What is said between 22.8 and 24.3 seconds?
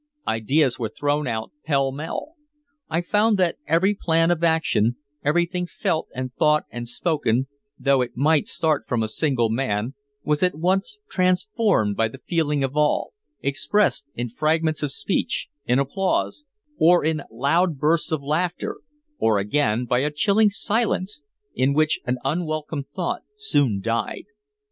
thought soon died.